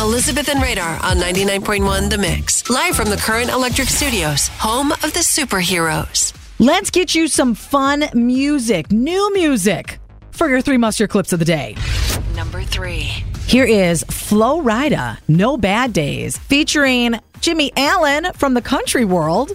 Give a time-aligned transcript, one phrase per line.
[0.00, 2.70] Elizabeth and Radar on 99.1 The Mix.
[2.70, 6.32] Live from the Current Electric Studios, home of the superheroes.
[6.60, 9.98] Let's get you some fun music, new music,
[10.30, 11.76] for your three must hear clips of the day.
[12.36, 13.24] Number three.
[13.48, 19.50] Here is Flo Rida, No Bad Days, featuring Jimmy Allen from the country world.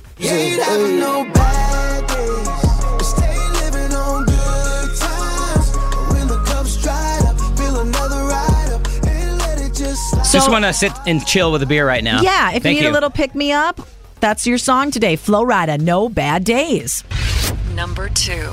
[10.34, 12.22] Just want to sit and chill with a beer right now.
[12.22, 12.92] Yeah, if Thank you need you.
[12.92, 13.80] a little pick me up,
[14.20, 15.16] that's your song today.
[15.16, 17.04] Flo Rida, No Bad Days.
[17.76, 18.52] Number two.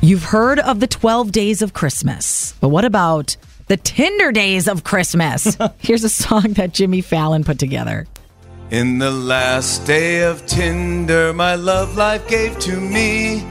[0.00, 4.84] You've heard of the 12 days of Christmas, but what about the Tinder days of
[4.84, 5.58] Christmas?
[5.78, 8.06] Here's a song that Jimmy Fallon put together.
[8.70, 13.44] In the last day of Tinder, my love life gave to me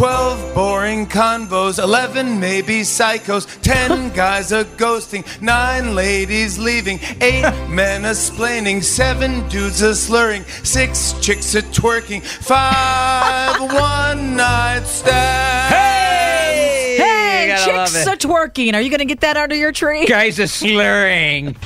[0.00, 8.06] 12 boring convos, 11 maybe psychos, 10 guys are ghosting, 9 ladies leaving, 8 men
[8.06, 15.74] are splaining, 7 dudes are slurring, 6 chicks are twerking, 5 one night stands.
[15.74, 16.96] Hey!
[16.96, 18.72] Hey, chicks are twerking.
[18.72, 20.06] Are you going to get that under your tree?
[20.06, 21.56] Guys are slurring.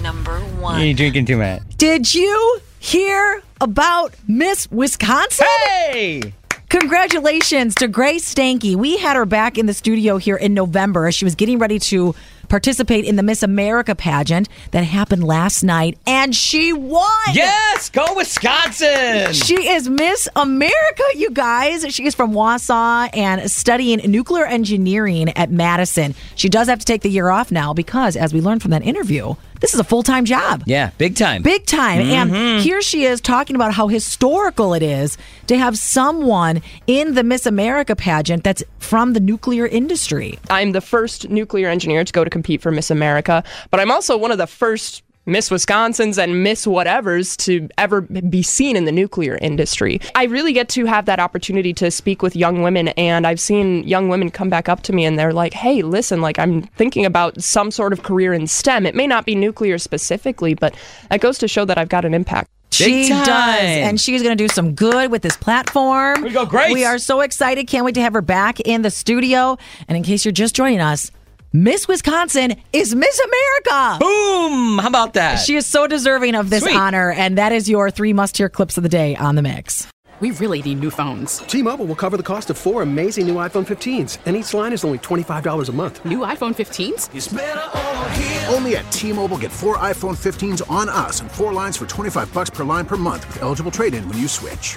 [0.00, 0.80] Number one.
[0.80, 0.96] You one.
[0.96, 1.60] drinking too much.
[1.76, 5.46] Did you hear about Miss Wisconsin?
[5.90, 6.32] Hey!
[6.80, 8.76] Congratulations to Grace Stanke.
[8.76, 11.78] We had her back in the studio here in November as she was getting ready
[11.78, 12.14] to
[12.48, 17.06] participate in the Miss America pageant that happened last night, and she won.
[17.32, 17.90] Yes!
[17.90, 19.32] Go Wisconsin!
[19.32, 21.94] She is Miss America, you guys.
[21.94, 26.14] She is from Wausau and studying nuclear engineering at Madison.
[26.34, 28.82] She does have to take the year off now because, as we learned from that
[28.82, 30.62] interview, this is a full time job.
[30.66, 31.42] Yeah, big time.
[31.42, 32.02] Big time.
[32.02, 32.34] Mm-hmm.
[32.34, 37.22] And here she is talking about how historical it is to have someone in the
[37.22, 40.38] Miss America pageant that's from the nuclear industry.
[40.50, 44.16] I'm the first nuclear engineer to go to compete for Miss America, but I'm also
[44.18, 48.92] one of the first Miss Wisconsins and Miss Whatevers to ever be seen in the
[48.92, 50.00] nuclear industry.
[50.14, 53.82] I really get to have that opportunity to speak with young women, and I've seen
[53.82, 57.04] young women come back up to me and they're like, hey, listen, like I'm thinking
[57.04, 58.86] about some sort of career in STEM.
[58.86, 60.76] It may not be nuclear specifically, but
[61.10, 62.48] that goes to show that I've got an impact.
[62.70, 63.28] she does.
[63.28, 66.22] And she's going to do some good with this platform.
[66.22, 66.72] We go, Grace.
[66.72, 67.66] We are so excited.
[67.66, 69.56] Can't wait to have her back in the studio.
[69.88, 71.10] And in case you're just joining us,
[71.56, 73.96] Miss Wisconsin is Miss America.
[73.98, 74.76] Boom!
[74.76, 75.36] How about that?
[75.36, 76.76] She is so deserving of this Sweet.
[76.76, 77.12] honor.
[77.12, 79.88] And that is your three must hear clips of the day on the mix.
[80.20, 81.38] We really need new phones.
[81.38, 84.84] T-Mobile will cover the cost of four amazing new iPhone 15s, and each line is
[84.84, 86.04] only $25 a month.
[86.04, 88.52] New iPhone 15s?
[88.54, 92.50] Only at T-Mobile, get four iPhone 15s on us and four lines for 25 bucks
[92.50, 94.76] per line per month with eligible trade-in when you switch.